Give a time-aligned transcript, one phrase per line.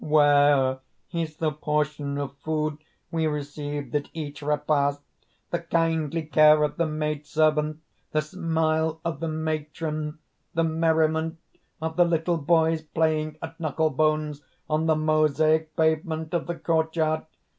[0.03, 0.79] _)"Where
[1.11, 2.79] is the portion of food
[3.11, 5.03] we received at each repast,
[5.51, 10.17] the kindly care of the maid servant, the smile of the matron,
[10.55, 11.37] the merriment
[11.83, 16.95] of the little boys playing at knuckle bones on the mosaic pavement of the court
[16.95, 17.27] yard?